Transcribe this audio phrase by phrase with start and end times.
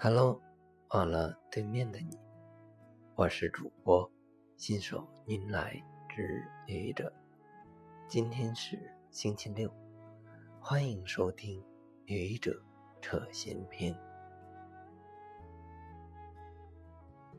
[0.00, 0.40] Hello，
[0.90, 2.16] 忘了对面的你，
[3.16, 4.08] 我是主播
[4.56, 5.74] 新手您来
[6.08, 7.12] 之愚者。
[8.06, 8.78] 今天是
[9.10, 9.68] 星期六，
[10.60, 11.60] 欢迎收听
[12.04, 12.62] 愚者
[13.00, 13.92] 扯闲篇。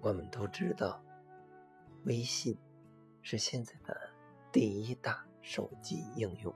[0.02, 1.02] 我们都知道，
[2.04, 2.60] 微信
[3.22, 3.98] 是现在的
[4.52, 6.54] 第一大手机应用，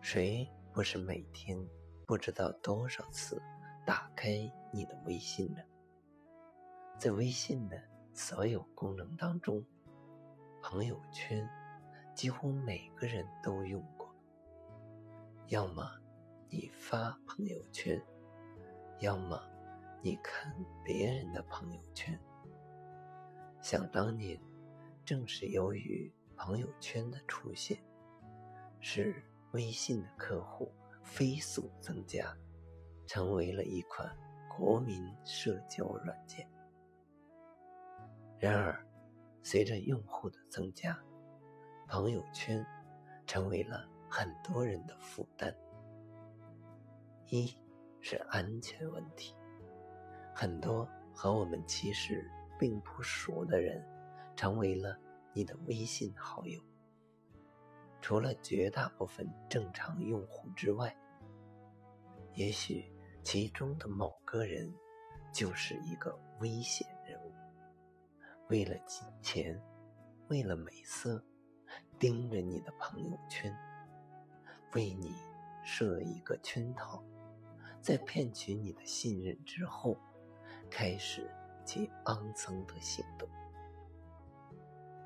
[0.00, 1.58] 谁不是每天
[2.06, 3.42] 不知道多少次？
[3.86, 4.30] 打开
[4.72, 5.62] 你的微信呢，
[6.98, 7.80] 在微信的
[8.12, 9.64] 所有功能当中，
[10.60, 11.48] 朋友圈
[12.12, 14.12] 几乎每个人都用过。
[15.46, 15.88] 要么
[16.50, 18.02] 你发朋友圈，
[18.98, 19.40] 要么
[20.02, 20.52] 你看
[20.84, 22.18] 别人的朋友圈。
[23.60, 24.36] 想当年，
[25.04, 27.78] 正是由于朋友圈的出现，
[28.80, 30.72] 使微信的客户
[31.04, 32.36] 飞速增加。
[33.06, 34.10] 成为了一款
[34.48, 36.46] 国民社交软件。
[38.38, 38.84] 然而，
[39.42, 40.98] 随着用户的增加，
[41.88, 42.64] 朋友圈
[43.26, 45.54] 成为了很多人的负担。
[47.28, 47.56] 一
[48.00, 49.34] 是安全问题，
[50.34, 53.82] 很多和我们其实并不熟的人，
[54.36, 54.98] 成为了
[55.32, 56.60] 你的微信好友。
[58.02, 60.94] 除了绝大部分正常用户之外，
[62.34, 62.92] 也许。
[63.26, 64.72] 其中的某个人
[65.32, 67.32] 就是一个危险人物，
[68.48, 69.60] 为了金钱，
[70.28, 71.20] 为了美色，
[71.98, 73.52] 盯着你的朋友圈，
[74.74, 75.12] 为你
[75.64, 77.02] 设一个圈套，
[77.80, 79.98] 在骗取你的信任之后，
[80.70, 81.28] 开始
[81.64, 83.28] 其肮脏的行动。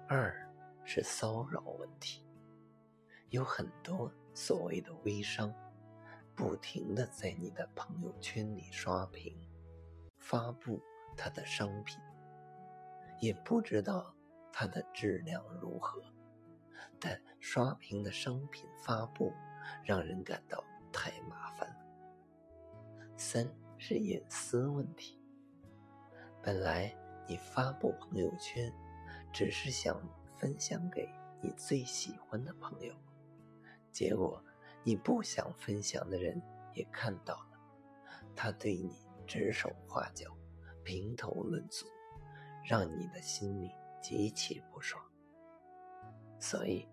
[0.06, 0.30] 二
[0.84, 2.22] 是骚扰问题，
[3.30, 5.50] 有很多所谓的微商。
[6.34, 9.36] 不停的在你的朋友圈里刷屏，
[10.18, 10.80] 发布
[11.16, 11.98] 他的商品，
[13.20, 14.14] 也不知道
[14.50, 16.02] 它的质量如何，
[16.98, 19.32] 但刷屏的商品发布
[19.84, 21.76] 让人感到太麻烦了。
[23.16, 23.46] 三
[23.76, 25.20] 是隐私问题，
[26.42, 26.94] 本来
[27.28, 28.72] 你发布朋友圈
[29.30, 30.00] 只是想
[30.38, 31.06] 分享给
[31.42, 32.94] 你最喜欢的朋友，
[33.92, 34.42] 结果。
[34.82, 36.40] 你不想分享的人
[36.74, 37.60] 也看到了，
[38.34, 38.90] 他对你
[39.26, 40.34] 指手画脚、
[40.82, 41.86] 评头论足，
[42.64, 43.70] 让你的心里
[44.02, 45.04] 极其不爽。
[46.38, 46.88] 所以，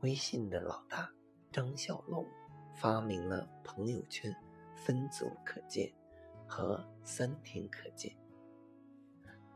[0.00, 1.08] 微信的老大
[1.52, 2.26] 张小龙
[2.74, 4.34] 发明了朋友圈
[4.74, 5.92] 分组可见
[6.46, 8.12] 和三天可见。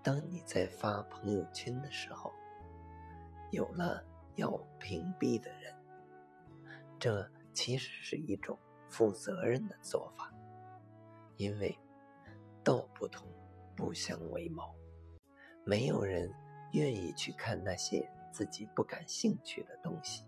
[0.02, 2.32] 当你在发朋友圈的时候，
[3.50, 4.04] 有了
[4.36, 5.74] 要屏蔽的人，
[6.98, 7.28] 这。
[7.52, 8.58] 其实是一种
[8.88, 10.32] 负责任的做法，
[11.36, 11.78] 因为
[12.64, 13.26] 道不同
[13.76, 14.74] 不相为谋，
[15.64, 16.32] 没有人
[16.72, 20.24] 愿意去看那些自己不感兴趣的东西。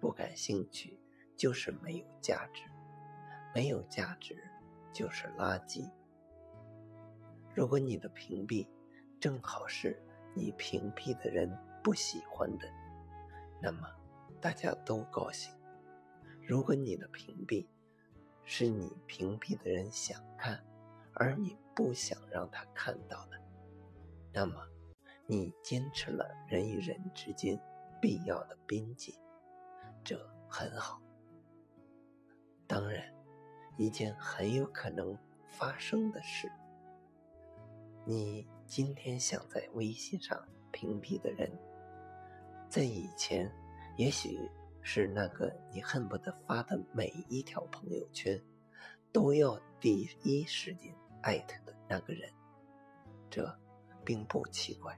[0.00, 0.98] 不感兴趣
[1.36, 2.62] 就是没有价值，
[3.54, 4.36] 没有价值
[4.92, 5.90] 就是垃圾。
[7.54, 8.66] 如果你的屏蔽
[9.18, 9.98] 正好是
[10.34, 11.50] 你屏蔽的人
[11.82, 12.68] 不喜欢的，
[13.62, 13.88] 那么
[14.40, 15.54] 大家都高兴。
[16.46, 17.66] 如果你的屏蔽
[18.44, 20.62] 是你屏蔽的人想看，
[21.14, 23.40] 而你不想让他看到的，
[24.30, 24.54] 那么
[25.26, 27.58] 你坚持了人与人之间
[27.98, 29.14] 必要的边界，
[30.04, 31.00] 这很好。
[32.66, 33.02] 当然，
[33.78, 35.16] 一件很有可能
[35.48, 36.52] 发生的事，
[38.04, 40.38] 你今天想在微信上
[40.70, 41.50] 屏蔽的人，
[42.68, 43.50] 在以前
[43.96, 44.38] 也许。
[44.86, 48.38] 是那个你恨不得发的每一条朋友圈
[49.10, 52.30] 都要第一时间艾特的那个人，
[53.30, 53.58] 这
[54.04, 54.96] 并不奇怪。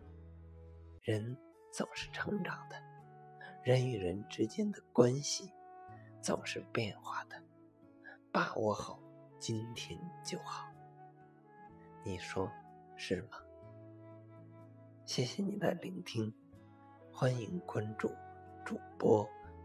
[1.02, 1.36] 人
[1.72, 2.76] 总是成长的，
[3.62, 5.52] 人与人之间的关系
[6.20, 7.40] 总是变化的，
[8.32, 9.00] 把握好
[9.38, 10.66] 今天就好。
[12.04, 12.50] 你说
[12.96, 13.38] 是吗？
[15.04, 16.34] 谢谢你的聆听，
[17.12, 18.10] 欢迎关注
[18.64, 19.24] 主播。